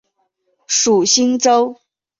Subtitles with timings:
[0.65, 1.79] 属新州。